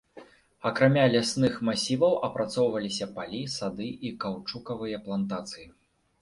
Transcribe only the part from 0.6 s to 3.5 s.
Акрамя лясных масіваў апрацоўваліся палі,